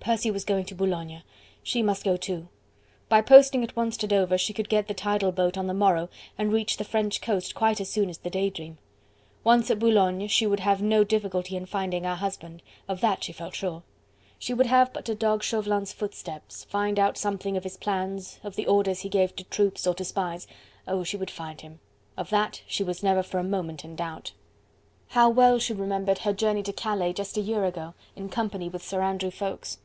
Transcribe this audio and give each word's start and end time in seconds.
Percy 0.00 0.30
was 0.30 0.46
going 0.46 0.64
to 0.64 0.74
Boulogne... 0.74 1.22
she 1.62 1.82
must 1.82 2.02
go 2.02 2.16
too. 2.16 2.48
By 3.10 3.20
posting 3.20 3.62
at 3.62 3.76
once 3.76 3.94
to 3.98 4.06
Dover, 4.06 4.38
she 4.38 4.54
could 4.54 4.70
get 4.70 4.88
the 4.88 4.94
tidal 4.94 5.32
boat 5.32 5.58
on 5.58 5.66
the 5.66 5.74
morrow 5.74 6.08
and 6.38 6.50
reach 6.50 6.78
the 6.78 6.84
French 6.84 7.20
coast 7.20 7.54
quite 7.54 7.78
as 7.78 7.90
soon 7.90 8.08
as 8.08 8.16
the 8.16 8.30
"Day 8.30 8.48
Dream." 8.48 8.78
Once 9.44 9.70
at 9.70 9.78
Boulogne, 9.80 10.26
she 10.26 10.46
would 10.46 10.60
have 10.60 10.80
no 10.80 11.04
difficulty 11.04 11.58
in 11.58 11.66
finding 11.66 12.04
her 12.04 12.14
husband, 12.14 12.62
of 12.88 13.02
that 13.02 13.22
she 13.22 13.34
felt 13.34 13.54
sure. 13.54 13.82
She 14.38 14.54
would 14.54 14.64
have 14.64 14.94
but 14.94 15.04
to 15.04 15.14
dog 15.14 15.42
Chauvelin's 15.42 15.92
footsteps, 15.92 16.64
find 16.64 16.98
out 16.98 17.18
something 17.18 17.58
of 17.58 17.64
his 17.64 17.76
plans, 17.76 18.40
of 18.42 18.56
the 18.56 18.66
orders 18.66 19.00
he 19.00 19.10
gave 19.10 19.36
to 19.36 19.44
troops 19.44 19.86
or 19.86 19.92
to 19.94 20.06
spies, 20.06 20.46
oh! 20.86 21.04
she 21.04 21.18
would 21.18 21.30
find 21.30 21.60
him! 21.60 21.80
of 22.16 22.30
that 22.30 22.62
she 22.66 22.82
was 22.82 23.02
never 23.02 23.22
for 23.22 23.36
a 23.38 23.44
moment 23.44 23.84
in 23.84 23.94
doubt! 23.94 24.32
How 25.08 25.28
well 25.28 25.58
she 25.58 25.74
remembered 25.74 26.20
her 26.20 26.32
journey 26.32 26.62
to 26.62 26.72
Calais 26.72 27.12
just 27.12 27.36
a 27.36 27.42
year 27.42 27.66
ago, 27.66 27.92
in 28.16 28.30
company 28.30 28.70
with 28.70 28.82
Sir 28.82 29.02
Andrew 29.02 29.30
Ffoulkes! 29.30 29.76